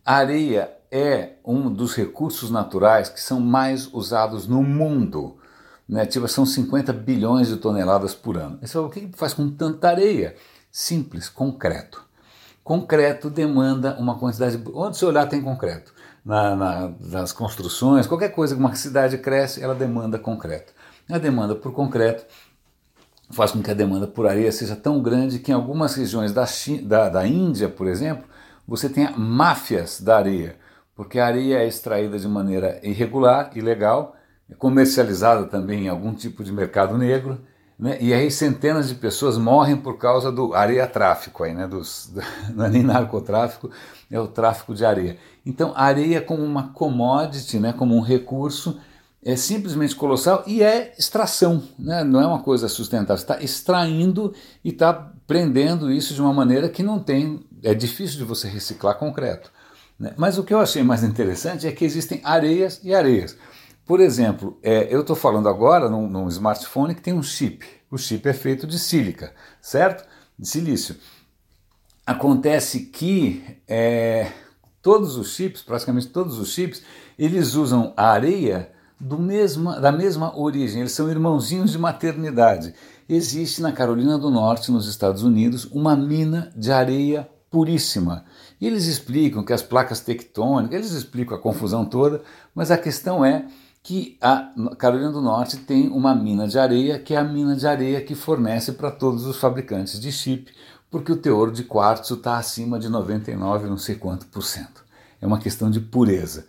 a 0.08 0.16
areia 0.16 0.72
é 0.90 1.32
um 1.44 1.70
dos 1.70 1.94
recursos 1.94 2.50
naturais 2.50 3.10
que 3.10 3.20
são 3.20 3.42
mais 3.42 3.94
usados 3.94 4.48
no 4.48 4.64
mundo. 4.64 5.36
Né? 5.88 6.06
Tipo, 6.06 6.30
são 6.30 6.46
50 6.46 6.94
bilhões 6.94 7.50
de 7.50 7.58
toneladas 7.58 8.16
por 8.16 8.38
ano. 8.38 8.58
Você 8.62 8.72
fala, 8.72 8.88
o 8.88 8.90
que 8.90 9.10
faz 9.18 9.34
com 9.34 9.50
tanta 9.50 9.90
areia? 9.90 10.34
Simples, 10.72 11.28
concreto. 11.28 12.02
Concreto 12.64 13.30
demanda 13.30 13.98
uma 14.00 14.18
quantidade. 14.18 14.58
Onde 14.74 14.98
você 14.98 15.06
olhar 15.06 15.28
tem 15.28 15.42
concreto. 15.42 15.94
Na, 16.24 16.56
na, 16.56 16.92
nas 17.02 17.34
construções, 17.34 18.08
qualquer 18.08 18.30
coisa 18.30 18.56
que 18.56 18.62
uma 18.62 18.76
cidade 18.76 19.18
cresce, 19.18 19.62
ela 19.62 19.76
demanda 19.76 20.18
concreto. 20.18 20.72
A 21.10 21.18
demanda 21.18 21.54
por 21.54 21.74
concreto 21.74 22.26
faz 23.30 23.52
com 23.52 23.62
que 23.62 23.72
a 23.72 23.74
demanda 23.74 24.08
por 24.08 24.26
areia 24.26 24.54
seja 24.54 24.76
tão 24.76 25.02
grande 25.02 25.40
que 25.40 25.52
em 25.52 25.54
algumas 25.54 25.96
regiões 25.96 26.32
da, 26.32 26.46
China, 26.46 26.88
da, 26.88 27.10
da 27.10 27.28
Índia, 27.28 27.68
por 27.68 27.88
exemplo, 27.88 28.24
você 28.67 28.89
tenha 28.89 29.12
máfias 29.12 30.01
da 30.01 30.17
areia, 30.17 30.57
porque 30.95 31.19
a 31.19 31.25
areia 31.25 31.59
é 31.59 31.67
extraída 31.67 32.19
de 32.19 32.27
maneira 32.27 32.79
irregular, 32.83 33.51
ilegal, 33.55 34.15
é 34.50 34.55
comercializada 34.55 35.45
também 35.45 35.86
em 35.86 35.89
algum 35.89 36.13
tipo 36.13 36.43
de 36.43 36.51
mercado 36.51 36.97
negro, 36.97 37.39
né? 37.77 37.97
e 38.01 38.13
aí 38.13 38.31
centenas 38.31 38.89
de 38.89 38.95
pessoas 38.95 39.38
morrem 39.38 39.77
por 39.77 39.97
causa 39.97 40.31
do 40.31 40.53
areia 40.53 40.88
tráfico, 40.88 41.43
aí, 41.43 41.53
né? 41.53 41.67
Dos, 41.67 42.12
não 42.53 42.65
é 42.65 42.69
nem 42.69 42.83
narcotráfico, 42.83 43.69
é 44.09 44.19
o 44.19 44.27
tráfico 44.27 44.74
de 44.74 44.83
areia. 44.83 45.17
Então, 45.45 45.74
areia 45.75 46.19
como 46.19 46.43
uma 46.43 46.69
commodity, 46.69 47.59
né? 47.59 47.74
como 47.74 47.95
um 47.95 48.01
recurso, 48.01 48.79
é 49.24 49.36
simplesmente 49.36 49.95
colossal 49.95 50.43
e 50.47 50.63
é 50.63 50.93
extração, 50.97 51.62
né? 51.77 52.03
não 52.03 52.21
é 52.21 52.25
uma 52.25 52.41
coisa 52.41 52.67
sustentável. 52.67 53.21
Está 53.21 53.41
extraindo 53.41 54.33
e 54.63 54.69
está 54.69 55.12
prendendo 55.27 55.91
isso 55.91 56.13
de 56.13 56.22
uma 56.22 56.34
maneira 56.34 56.69
que 56.69 56.81
não 56.81 56.98
tem. 56.98 57.46
É 57.62 57.74
difícil 57.74 58.17
de 58.17 58.24
você 58.24 58.48
reciclar 58.48 58.98
concreto. 58.98 59.51
Né? 60.00 60.13
Mas 60.17 60.38
o 60.38 60.43
que 60.43 60.53
eu 60.53 60.60
achei 60.60 60.81
mais 60.81 61.03
interessante 61.03 61.67
é 61.67 61.72
que 61.72 61.84
existem 61.84 62.22
areias 62.24 62.79
e 62.84 62.96
areias. 62.96 63.38
Por 63.86 64.00
exemplo, 64.00 64.57
é, 64.63 64.93
eu 64.93 65.01
estou 65.01 65.15
falando 65.15 65.48
agora 65.48 65.89
num, 65.89 66.10
num, 66.10 66.27
smartphone 66.27 66.96
que 66.96 67.01
tem 67.01 67.13
um 67.13 67.24
chip. 67.24 67.65
O 67.89 67.98
chip 67.98 68.27
é 68.27 68.34
feito 68.34 68.65
de 68.65 68.79
sílica, 68.79 69.34
certo? 69.62 70.07
De 70.38 70.48
silício. 70.48 70.96
Acontece 72.05 72.81
que 72.81 73.60
é, 73.67 74.31
todos 74.81 75.17
os 75.17 75.36
chips, 75.36 75.62
praticamente 75.62 76.07
todos 76.07 76.38
os 76.38 76.50
chips, 76.53 76.81
eles 77.17 77.55
usam 77.55 77.93
a 77.98 78.10
areia 78.10 78.72
mesma, 79.00 79.79
da 79.79 79.91
mesma 79.91 80.38
origem, 80.38 80.81
eles 80.81 80.91
são 80.91 81.10
irmãozinhos 81.10 81.72
de 81.72 81.77
maternidade. 81.77 82.74
Existe 83.10 83.62
na 83.62 83.72
Carolina 83.72 84.18
do 84.18 84.30
Norte, 84.30 84.72
nos 84.72 84.88
Estados 84.88 85.24
Unidos, 85.24 85.66
uma 85.66 85.96
mina 85.96 86.52
de 86.56 86.72
areia 86.72 87.30
puríssima. 87.50 88.26
E 88.60 88.68
eles 88.68 88.86
explicam 88.86 89.44
que 89.44 89.54
as 89.54 89.62
placas 89.62 90.02
tectônicas, 90.02 90.74
eles 90.74 90.92
explicam 90.92 91.38
a 91.38 91.42
confusão 91.42 91.86
toda, 91.86 92.22
mas 92.54 92.70
a 92.72 92.78
questão 92.78 93.24
é 93.24 93.46
que 93.82 94.18
a 94.20 94.52
Carolina 94.78 95.12
do 95.12 95.22
Norte 95.22 95.58
tem 95.58 95.88
uma 95.88 96.14
mina 96.14 96.46
de 96.46 96.60
areia, 96.60 97.00
que 97.00 97.14
é 97.14 97.18
a 97.18 97.24
mina 97.24 97.56
de 97.56 97.66
areia 97.66 98.02
que 98.02 98.16
fornece 98.16 98.74
para 98.74 98.92
todos 98.92 99.26
os 99.26 99.38
fabricantes 99.38 99.98
de 99.98 100.12
chip, 100.12 100.52
porque 100.92 101.12
o 101.12 101.16
teor 101.16 101.52
de 101.52 101.64
quartzo 101.64 102.16
está 102.16 102.38
acima 102.38 102.78
de 102.78 102.90
99, 102.90 103.70
não 103.70 103.78
sei 103.78 103.96
quanto 103.96 104.26
por 104.26 104.44
cento. 104.44 104.84
É 105.22 105.26
uma 105.26 105.40
questão 105.40 105.72
de 105.72 105.80
pureza. 105.80 106.46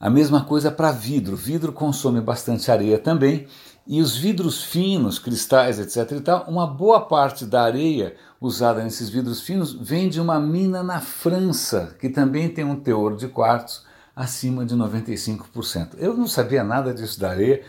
A 0.00 0.10
mesma 0.10 0.44
coisa 0.44 0.70
para 0.70 0.90
vidro. 0.90 1.36
Vidro 1.36 1.72
consome 1.72 2.20
bastante 2.20 2.70
areia 2.70 2.98
também, 2.98 3.46
e 3.86 4.00
os 4.00 4.16
vidros 4.16 4.62
finos, 4.62 5.18
cristais, 5.18 5.78
etc. 5.78 6.18
e 6.18 6.20
tal, 6.20 6.44
uma 6.48 6.66
boa 6.66 7.00
parte 7.00 7.44
da 7.44 7.62
areia 7.62 8.14
usada 8.40 8.82
nesses 8.82 9.08
vidros 9.08 9.40
finos 9.40 9.72
vem 9.72 10.08
de 10.08 10.20
uma 10.20 10.38
mina 10.40 10.82
na 10.82 11.00
França, 11.00 11.96
que 11.98 12.08
também 12.08 12.48
tem 12.48 12.64
um 12.64 12.76
teor 12.76 13.16
de 13.16 13.28
quartzo 13.28 13.84
acima 14.14 14.64
de 14.64 14.74
95%. 14.74 15.96
Eu 15.98 16.16
não 16.16 16.26
sabia 16.26 16.62
nada 16.62 16.92
disso 16.92 17.18
da 17.18 17.30
areia, 17.30 17.62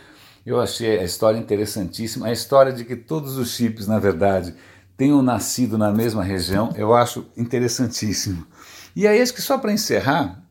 eu 0.44 0.60
achei 0.60 0.98
a 0.98 1.04
história 1.04 1.38
interessantíssima. 1.38 2.26
A 2.26 2.32
história 2.32 2.72
de 2.72 2.84
que 2.84 2.96
todos 2.96 3.38
os 3.38 3.50
chips, 3.50 3.86
na 3.86 3.98
verdade, 3.98 4.54
tenham 4.96 5.22
nascido 5.22 5.78
na 5.78 5.90
mesma 5.90 6.22
região, 6.22 6.72
eu 6.76 6.94
acho 6.94 7.26
interessantíssimo. 7.36 8.46
E 8.94 9.06
aí, 9.06 9.20
acho 9.20 9.34
que 9.34 9.42
só 9.42 9.58
para 9.58 9.72
encerrar, 9.72 10.44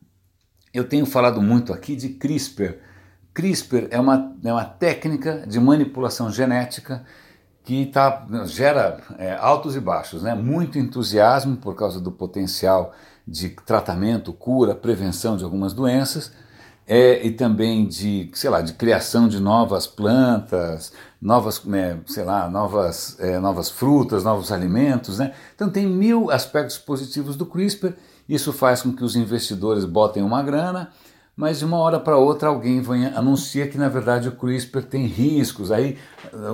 eu 0.72 0.84
tenho 0.84 1.06
falado 1.06 1.40
muito 1.40 1.72
aqui 1.72 1.94
de 1.94 2.10
CRISPR. 2.10 2.78
CRISPR 3.34 3.88
é 3.90 3.98
uma, 3.98 4.32
é 4.44 4.52
uma 4.52 4.64
técnica 4.64 5.44
de 5.46 5.58
manipulação 5.58 6.30
genética 6.30 7.04
que 7.64 7.86
tá, 7.86 8.26
gera 8.46 9.00
é, 9.18 9.34
altos 9.34 9.74
e 9.74 9.80
baixos, 9.80 10.22
né? 10.22 10.34
muito 10.34 10.78
entusiasmo 10.78 11.56
por 11.56 11.74
causa 11.74 12.00
do 12.00 12.12
potencial 12.12 12.94
de 13.26 13.48
tratamento, 13.48 14.32
cura, 14.32 14.74
prevenção 14.74 15.36
de 15.36 15.42
algumas 15.44 15.72
doenças, 15.72 16.30
é, 16.86 17.26
e 17.26 17.30
também 17.30 17.86
de, 17.86 18.30
sei 18.34 18.50
lá, 18.50 18.60
de 18.60 18.74
criação 18.74 19.26
de 19.26 19.40
novas 19.40 19.86
plantas, 19.86 20.92
novas, 21.20 21.64
né, 21.64 21.98
sei 22.06 22.24
lá, 22.24 22.48
novas, 22.50 23.16
é, 23.18 23.38
novas 23.38 23.70
frutas, 23.70 24.22
novos 24.22 24.52
alimentos, 24.52 25.18
né? 25.18 25.32
Então 25.54 25.70
tem 25.70 25.86
mil 25.86 26.30
aspectos 26.30 26.76
positivos 26.76 27.36
do 27.36 27.46
CRISPR. 27.46 27.94
Isso 28.28 28.52
faz 28.52 28.82
com 28.82 28.92
que 28.92 29.02
os 29.02 29.16
investidores 29.16 29.86
botem 29.86 30.22
uma 30.22 30.42
grana, 30.42 30.90
mas 31.36 31.58
de 31.58 31.64
uma 31.64 31.78
hora 31.78 31.98
para 31.98 32.16
outra 32.16 32.48
alguém 32.48 32.80
vem 32.80 33.06
anuncia 33.06 33.66
que 33.66 33.76
na 33.76 33.88
verdade 33.88 34.28
o 34.28 34.36
CRISPR 34.36 34.82
tem 34.82 35.06
riscos, 35.06 35.72
aí 35.72 35.98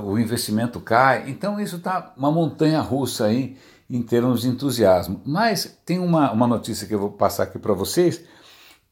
o 0.05 0.19
investimento 0.19 0.81
cai. 0.81 1.29
Então 1.29 1.61
isso 1.61 1.77
está 1.77 2.13
uma 2.17 2.33
montanha 2.33 2.81
russa 2.81 3.27
aí 3.27 3.57
em 3.89 4.03
termos 4.03 4.43
de 4.43 4.49
entusiasmo. 4.49 5.21
Mas 5.27 5.79
tem 5.85 5.99
uma, 5.99 6.33
uma 6.33 6.47
notícia 6.47 6.87
que 6.87 6.95
eu 6.95 6.99
vou 6.99 7.11
passar 7.11 7.43
aqui 7.45 7.59
para 7.59 7.75
vocês 7.75 8.23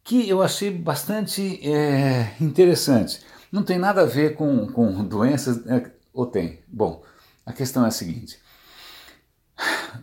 que 0.09 0.27
eu 0.27 0.43
achei 0.43 0.71
bastante 0.71 1.61
é, 1.63 2.33
interessante. 2.41 3.21
Não 3.53 3.63
tem 3.63 3.79
nada 3.79 4.03
a 4.03 4.07
ver 4.07 4.35
com, 4.37 4.67
com 4.67 5.05
doenças, 5.05 5.67
é, 5.67 5.91
ou 6.15 6.25
tem? 6.25 6.61
Bom, 6.67 7.03
a 7.45 7.53
questão 7.53 7.85
é 7.85 7.89
a 7.89 7.91
seguinte. 7.91 8.39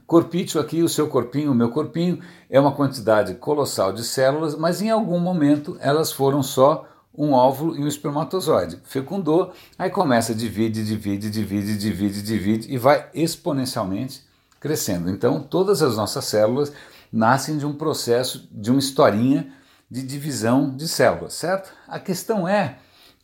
Corpício 0.06 0.60
aqui, 0.60 0.84
o 0.84 0.90
seu 0.90 1.08
corpinho, 1.08 1.52
o 1.52 1.56
meu 1.56 1.70
corpinho, 1.70 2.20
é 2.50 2.60
uma 2.60 2.72
quantidade 2.72 3.36
colossal 3.36 3.92
de 3.92 4.04
células, 4.04 4.56
mas 4.56 4.82
em 4.82 4.90
algum 4.90 5.20
momento 5.20 5.78
elas 5.80 6.12
foram 6.12 6.42
só 6.44 6.88
um 7.18 7.32
óvulo 7.32 7.76
e 7.78 7.84
um 7.84 7.88
espermatozoide. 7.88 8.80
Fecundou, 8.84 9.54
aí 9.78 9.90
começa 9.90 10.34
a 10.34 10.36
divide, 10.36 10.84
divide, 10.84 11.30
divide, 11.30 11.78
divide, 11.78 12.22
divide 12.22 12.74
e 12.74 12.78
vai 12.78 13.10
exponencialmente 13.14 14.24
crescendo. 14.60 15.10
Então, 15.10 15.42
todas 15.42 15.82
as 15.82 15.96
nossas 15.96 16.26
células 16.26 16.74
nascem 17.12 17.58
de 17.58 17.66
um 17.66 17.74
processo, 17.74 18.48
de 18.52 18.70
uma 18.72 18.80
historinha 18.80 19.48
de 19.90 20.02
divisão 20.02 20.76
de 20.76 20.88
células, 20.88 21.34
certo? 21.34 21.72
A 21.88 22.00
questão 22.00 22.48
é 22.48 22.80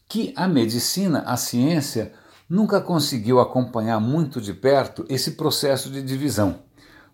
que 0.08 0.34
a 0.36 0.48
medicina, 0.48 1.24
a 1.26 1.36
ciência, 1.36 2.14
nunca 2.52 2.82
conseguiu 2.82 3.40
acompanhar 3.40 3.98
muito 4.02 4.42
de 4.42 4.54
perto 4.54 5.06
esse 5.08 5.32
processo 5.32 5.90
de 5.90 6.02
divisão. 6.02 6.60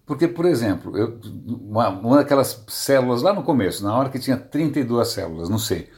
Porque, 0.03 0.27
por 0.27 0.47
exemplo, 0.47 0.97
eu, 0.97 1.19
uma, 1.45 1.89
uma 1.89 2.17
daquelas 2.17 2.63
células 2.67 3.21
lá 3.21 3.31
no 3.31 3.43
começo, 3.43 3.83
na 3.83 3.95
hora 3.95 4.09
que 4.09 4.17
tinha 4.17 4.35
32 4.35 5.07
células, 5.07 5.47
não 5.47 5.59
sei, 5.59 5.91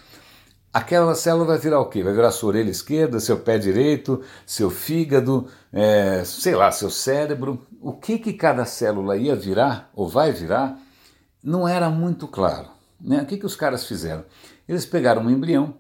aquela 0.73 1.15
célula 1.15 1.45
vai 1.45 1.57
virar 1.57 1.79
o 1.79 1.85
quê? 1.85 2.03
Vai 2.03 2.11
virar 2.11 2.31
sua 2.31 2.49
orelha 2.49 2.69
esquerda, 2.69 3.17
seu 3.21 3.39
pé 3.39 3.57
direito, 3.57 4.21
seu 4.45 4.69
fígado, 4.69 5.47
é, 5.71 6.21
sei 6.25 6.53
lá, 6.53 6.69
seu 6.69 6.89
cérebro. 6.89 7.65
O 7.79 7.93
que, 7.93 8.19
que 8.19 8.33
cada 8.33 8.65
célula 8.65 9.15
ia 9.15 9.37
virar 9.37 9.89
ou 9.95 10.09
vai 10.09 10.33
virar 10.33 10.77
não 11.41 11.65
era 11.65 11.89
muito 11.89 12.27
claro. 12.27 12.67
Né? 12.99 13.21
O 13.21 13.25
que, 13.25 13.37
que 13.37 13.45
os 13.45 13.55
caras 13.55 13.85
fizeram? 13.85 14.25
Eles 14.67 14.85
pegaram 14.85 15.21
um 15.21 15.29
embrião 15.29 15.75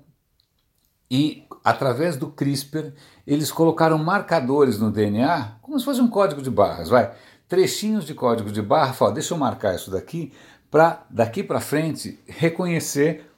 e, 1.09 1.43
através 1.63 2.15
do 2.15 2.27
CRISPR, 2.27 2.93
eles 3.25 3.51
colocaram 3.51 3.97
marcadores 3.97 4.79
no 4.79 4.91
DNA, 4.91 5.57
como 5.61 5.79
se 5.79 5.85
fosse 5.85 6.01
um 6.01 6.07
código 6.07 6.41
de 6.41 6.49
barras, 6.49 6.89
vai. 6.89 7.11
trechinhos 7.47 8.05
de 8.05 8.13
código 8.13 8.51
de 8.51 8.61
barra, 8.61 8.93
fala, 8.93 9.13
deixa 9.13 9.33
eu 9.33 9.37
marcar 9.37 9.75
isso 9.75 9.89
daqui, 9.89 10.31
para 10.69 11.03
daqui 11.09 11.41
para 11.41 11.59
frente 11.59 12.19
reconhecer 12.27 13.29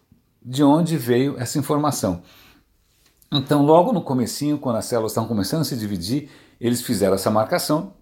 de 0.42 0.64
onde 0.64 0.98
veio 0.98 1.40
essa 1.40 1.58
informação. 1.58 2.22
Então, 3.32 3.64
logo 3.64 3.94
no 3.94 4.02
comecinho, 4.02 4.58
quando 4.58 4.76
as 4.76 4.86
células 4.86 5.12
estão 5.12 5.26
começando 5.26 5.62
a 5.62 5.66
se 5.66 5.78
dividir, 5.78 6.30
eles 6.60 6.82
fizeram 6.82 7.16
essa 7.16 7.32
marcação 7.32 7.94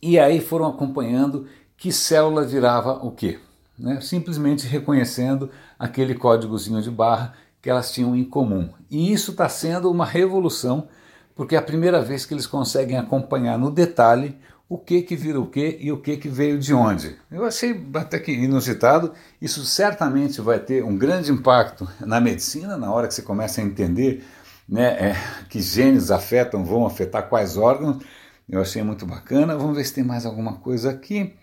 e 0.00 0.18
aí 0.18 0.40
foram 0.40 0.66
acompanhando 0.66 1.46
que 1.76 1.92
célula 1.92 2.44
virava 2.44 3.04
o 3.04 3.10
quê? 3.10 3.38
Né? 3.78 4.00
Simplesmente 4.00 4.66
reconhecendo 4.66 5.50
aquele 5.78 6.14
códigozinho 6.14 6.80
de 6.80 6.90
barra 6.90 7.34
que 7.64 7.70
elas 7.70 7.90
tinham 7.90 8.14
em 8.14 8.22
comum. 8.22 8.68
E 8.90 9.10
isso 9.10 9.30
está 9.30 9.48
sendo 9.48 9.90
uma 9.90 10.04
revolução, 10.04 10.86
porque 11.34 11.56
é 11.56 11.58
a 11.58 11.62
primeira 11.62 12.02
vez 12.02 12.26
que 12.26 12.34
eles 12.34 12.46
conseguem 12.46 12.98
acompanhar 12.98 13.58
no 13.58 13.70
detalhe 13.70 14.36
o 14.68 14.76
que 14.76 15.00
que 15.00 15.16
vira 15.16 15.40
o 15.40 15.46
que 15.46 15.78
e 15.80 15.90
o 15.90 15.96
que 15.96 16.18
que 16.18 16.28
veio 16.28 16.58
de 16.58 16.74
onde. 16.74 17.16
Eu 17.30 17.42
achei 17.42 17.82
até 17.94 18.18
que 18.18 18.32
inusitado. 18.32 19.14
Isso 19.40 19.64
certamente 19.64 20.42
vai 20.42 20.58
ter 20.58 20.84
um 20.84 20.94
grande 20.94 21.32
impacto 21.32 21.88
na 22.00 22.20
medicina 22.20 22.76
na 22.76 22.92
hora 22.92 23.08
que 23.08 23.14
você 23.14 23.22
começa 23.22 23.62
a 23.62 23.64
entender 23.64 24.22
né, 24.68 25.12
é, 25.12 25.16
que 25.48 25.62
genes 25.62 26.10
afetam, 26.10 26.66
vão 26.66 26.84
afetar 26.84 27.30
quais 27.30 27.56
órgãos. 27.56 28.04
Eu 28.46 28.60
achei 28.60 28.82
muito 28.82 29.06
bacana. 29.06 29.56
Vamos 29.56 29.74
ver 29.74 29.84
se 29.84 29.94
tem 29.94 30.04
mais 30.04 30.26
alguma 30.26 30.56
coisa 30.56 30.90
aqui. 30.90 31.34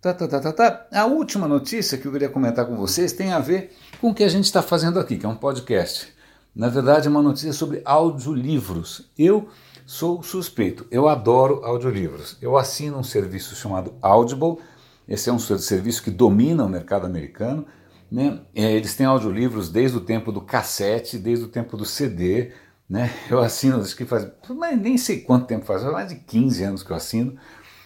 Tá, 0.00 0.14
tá, 0.14 0.26
tá, 0.26 0.40
tá, 0.40 0.52
tá. 0.52 0.86
A 0.92 1.06
última 1.06 1.46
notícia 1.46 1.98
que 1.98 2.06
eu 2.06 2.12
queria 2.12 2.28
comentar 2.28 2.66
com 2.66 2.76
vocês 2.76 3.12
tem 3.12 3.32
a 3.32 3.38
ver 3.38 3.76
com 4.00 4.10
o 4.10 4.14
que 4.14 4.24
a 4.24 4.28
gente 4.28 4.44
está 4.44 4.62
fazendo 4.62 4.98
aqui, 4.98 5.18
que 5.18 5.26
é 5.26 5.28
um 5.28 5.36
podcast. 5.36 6.08
Na 6.54 6.68
verdade, 6.68 7.06
é 7.06 7.10
uma 7.10 7.22
notícia 7.22 7.52
sobre 7.52 7.82
audiolivros. 7.84 9.10
Eu 9.18 9.48
Sou 9.90 10.22
suspeito, 10.22 10.86
eu 10.88 11.08
adoro 11.08 11.64
audiolivros. 11.64 12.36
Eu 12.40 12.56
assino 12.56 12.96
um 12.96 13.02
serviço 13.02 13.56
chamado 13.56 13.92
Audible, 14.00 14.58
esse 15.08 15.28
é 15.28 15.32
um 15.32 15.38
serviço 15.40 16.04
que 16.04 16.12
domina 16.12 16.64
o 16.64 16.68
mercado 16.68 17.06
americano. 17.06 17.66
Né? 18.08 18.40
É, 18.54 18.70
eles 18.70 18.94
têm 18.94 19.04
audiolivros 19.04 19.68
desde 19.68 19.96
o 19.96 20.00
tempo 20.00 20.30
do 20.30 20.42
cassete, 20.42 21.18
desde 21.18 21.44
o 21.44 21.48
tempo 21.48 21.76
do 21.76 21.84
CD. 21.84 22.52
Né? 22.88 23.10
Eu 23.28 23.40
assino, 23.40 23.80
acho 23.80 23.96
que 23.96 24.04
faz, 24.04 24.28
nem 24.80 24.96
sei 24.96 25.22
quanto 25.22 25.48
tempo 25.48 25.64
faz, 25.64 25.82
mais 25.82 26.10
de 26.10 26.20
15 26.20 26.62
anos 26.62 26.82
que 26.84 26.92
eu 26.92 26.96
assino. 26.96 27.36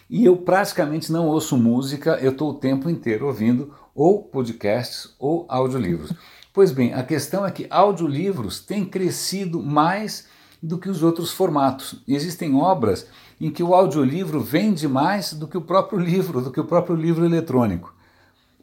E 0.09 0.25
eu 0.25 0.37
praticamente 0.37 1.11
não 1.11 1.27
ouço 1.27 1.57
música, 1.57 2.19
eu 2.21 2.31
estou 2.31 2.51
o 2.51 2.59
tempo 2.59 2.89
inteiro 2.89 3.25
ouvindo 3.25 3.73
ou 3.93 4.23
podcasts 4.23 5.15
ou 5.19 5.45
audiolivros. 5.49 6.13
Pois 6.55 6.71
bem, 6.71 6.93
a 6.93 7.03
questão 7.03 7.45
é 7.45 7.51
que 7.51 7.67
audiolivros 7.69 8.61
têm 8.61 8.85
crescido 8.85 9.61
mais 9.61 10.25
do 10.63 10.77
que 10.77 10.87
os 10.87 11.03
outros 11.03 11.33
formatos. 11.33 12.01
Existem 12.07 12.55
obras 12.55 13.07
em 13.41 13.51
que 13.51 13.61
o 13.61 13.75
audiolivro 13.75 14.39
vende 14.39 14.87
mais 14.87 15.33
do 15.33 15.49
que 15.49 15.57
o 15.57 15.61
próprio 15.61 15.99
livro, 15.99 16.39
do 16.39 16.51
que 16.51 16.59
o 16.61 16.63
próprio 16.63 16.95
livro 16.95 17.25
eletrônico. 17.25 17.93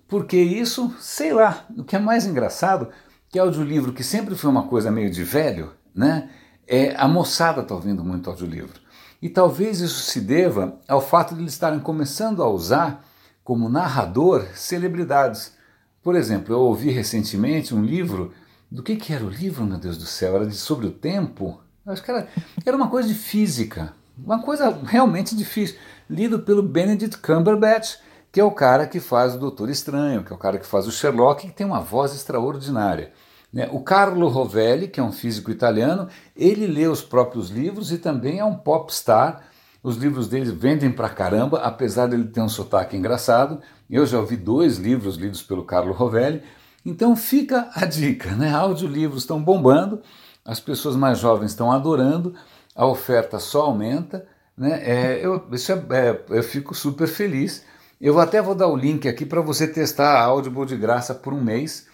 Porque 0.08 0.38
isso, 0.38 0.90
sei 0.98 1.34
lá, 1.34 1.66
o 1.76 1.84
que 1.84 1.94
é 1.94 1.98
mais 1.98 2.24
engraçado, 2.24 2.88
que 3.28 3.38
audiolivro, 3.38 3.92
que 3.92 4.02
sempre 4.02 4.34
foi 4.34 4.50
uma 4.50 4.66
coisa 4.68 4.90
meio 4.90 5.10
de 5.10 5.22
velho, 5.22 5.72
né? 5.94 6.30
É, 6.66 6.94
a 6.96 7.06
moçada 7.06 7.60
está 7.60 7.74
ouvindo 7.74 8.02
muito 8.02 8.30
audiolivro. 8.30 8.80
E 9.22 9.28
talvez 9.28 9.80
isso 9.80 10.02
se 10.02 10.20
deva 10.20 10.80
ao 10.88 11.00
fato 11.00 11.32
de 11.36 11.42
eles 11.42 11.52
estarem 11.52 11.78
começando 11.78 12.42
a 12.42 12.50
usar 12.50 13.04
como 13.44 13.68
narrador 13.68 14.44
celebridades. 14.54 15.56
Por 16.02 16.16
exemplo, 16.16 16.52
eu 16.52 16.58
ouvi 16.58 16.90
recentemente 16.90 17.72
um 17.72 17.84
livro. 17.84 18.32
Do 18.68 18.82
que, 18.82 18.96
que 18.96 19.12
era 19.12 19.24
o 19.24 19.30
livro, 19.30 19.64
meu 19.64 19.78
Deus 19.78 19.96
do 19.96 20.06
céu? 20.06 20.34
Era 20.34 20.46
de 20.46 20.56
sobre 20.56 20.88
o 20.88 20.90
tempo? 20.90 21.60
Acho 21.86 22.02
que 22.02 22.10
era, 22.10 22.26
era 22.66 22.76
uma 22.76 22.88
coisa 22.88 23.06
de 23.06 23.14
física, 23.14 23.92
uma 24.18 24.42
coisa 24.42 24.76
realmente 24.84 25.36
difícil. 25.36 25.76
Lido 26.10 26.40
pelo 26.40 26.62
Benedict 26.62 27.18
Cumberbatch, 27.18 27.98
que 28.32 28.40
é 28.40 28.44
o 28.44 28.50
cara 28.50 28.88
que 28.88 28.98
faz 28.98 29.36
o 29.36 29.38
Doutor 29.38 29.70
Estranho, 29.70 30.24
que 30.24 30.32
é 30.32 30.34
o 30.34 30.38
cara 30.38 30.58
que 30.58 30.66
faz 30.66 30.88
o 30.88 30.92
Sherlock, 30.92 31.46
que 31.46 31.52
tem 31.52 31.66
uma 31.66 31.80
voz 31.80 32.12
extraordinária. 32.12 33.12
Né? 33.52 33.68
O 33.72 33.80
Carlo 33.80 34.28
Rovelli, 34.28 34.88
que 34.88 35.00
é 35.00 35.02
um 35.02 35.12
físico 35.12 35.50
italiano, 35.50 36.08
ele 36.36 36.66
lê 36.66 36.86
os 36.86 37.02
próprios 37.02 37.50
livros 37.50 37.92
e 37.92 37.98
também 37.98 38.38
é 38.38 38.44
um 38.44 38.54
popstar. 38.54 39.42
Os 39.82 39.96
livros 39.96 40.28
dele 40.28 40.50
vendem 40.52 40.90
pra 40.90 41.08
caramba, 41.08 41.58
apesar 41.58 42.06
dele 42.06 42.24
ter 42.24 42.40
um 42.40 42.48
sotaque 42.48 42.96
engraçado. 42.96 43.60
Eu 43.90 44.06
já 44.06 44.18
ouvi 44.18 44.36
dois 44.36 44.78
livros 44.78 45.16
lidos 45.16 45.42
pelo 45.42 45.64
Carlo 45.64 45.92
Rovelli. 45.92 46.42
Então 46.84 47.14
fica 47.14 47.68
a 47.74 47.84
dica, 47.84 48.30
né? 48.32 48.52
Audiolivros 48.54 49.22
estão 49.22 49.42
bombando 49.42 50.00
as 50.44 50.60
pessoas 50.60 50.96
mais 50.96 51.18
jovens 51.18 51.52
estão 51.52 51.70
adorando, 51.70 52.34
a 52.74 52.86
oferta 52.86 53.38
só 53.38 53.62
aumenta, 53.62 54.26
né? 54.56 54.82
É, 54.82 55.20
eu, 55.24 55.46
isso 55.52 55.72
é, 55.72 55.84
é, 55.90 56.24
eu 56.30 56.42
fico 56.42 56.74
super 56.74 57.06
feliz. 57.06 57.64
Eu 58.00 58.18
até 58.18 58.42
vou 58.42 58.54
dar 58.54 58.66
o 58.66 58.76
link 58.76 59.08
aqui 59.08 59.24
para 59.24 59.40
você 59.40 59.66
testar 59.66 60.14
a 60.14 60.24
Audible 60.24 60.66
de 60.66 60.76
graça 60.76 61.14
por 61.14 61.32
um 61.32 61.40
mês. 61.40 61.86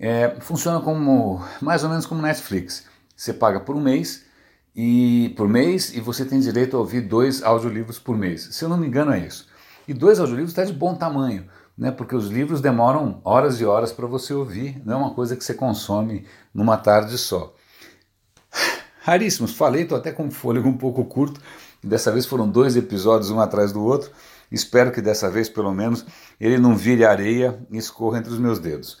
É, 0.00 0.36
funciona 0.40 0.80
como 0.80 1.44
mais 1.60 1.84
ou 1.84 1.90
menos 1.90 2.06
como 2.06 2.22
Netflix. 2.22 2.86
Você 3.14 3.32
paga 3.32 3.60
por 3.60 3.76
um 3.76 3.80
mês 3.80 4.24
e 4.74 5.34
por 5.36 5.46
mês 5.46 5.94
e 5.94 6.00
você 6.00 6.24
tem 6.24 6.40
direito 6.40 6.76
a 6.76 6.80
ouvir 6.80 7.02
dois 7.02 7.42
audiolivros 7.42 7.98
por 7.98 8.16
mês. 8.16 8.48
Se 8.52 8.64
eu 8.64 8.68
não 8.68 8.78
me 8.78 8.86
engano 8.86 9.12
é 9.12 9.20
isso. 9.20 9.46
E 9.86 9.92
dois 9.94 10.18
audiolivros 10.18 10.52
está 10.52 10.64
de 10.64 10.72
bom 10.72 10.94
tamanho, 10.94 11.46
né? 11.76 11.90
Porque 11.90 12.16
os 12.16 12.28
livros 12.28 12.60
demoram 12.60 13.20
horas 13.24 13.60
e 13.60 13.64
horas 13.64 13.92
para 13.92 14.06
você 14.06 14.32
ouvir. 14.32 14.80
Não 14.84 14.94
é 14.94 14.96
uma 14.96 15.14
coisa 15.14 15.36
que 15.36 15.44
você 15.44 15.52
consome 15.52 16.26
numa 16.54 16.78
tarde 16.78 17.18
só 17.18 17.54
raríssimos. 19.00 19.52
Falei, 19.52 19.82
estou 19.82 19.98
até 19.98 20.12
com 20.12 20.30
fôlego 20.30 20.68
um 20.68 20.76
pouco 20.76 21.04
curto. 21.04 21.40
Dessa 21.82 22.12
vez 22.12 22.26
foram 22.26 22.48
dois 22.48 22.76
episódios, 22.76 23.30
um 23.30 23.40
atrás 23.40 23.72
do 23.72 23.82
outro. 23.82 24.10
Espero 24.52 24.92
que 24.92 25.00
dessa 25.00 25.30
vez, 25.30 25.48
pelo 25.48 25.72
menos, 25.72 26.04
ele 26.38 26.58
não 26.58 26.76
vire 26.76 27.04
areia 27.04 27.58
e 27.70 27.78
escorra 27.78 28.18
entre 28.18 28.32
os 28.32 28.38
meus 28.38 28.58
dedos. 28.58 29.00